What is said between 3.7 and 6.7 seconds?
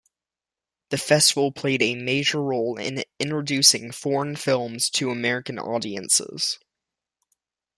foreign films to American audiences.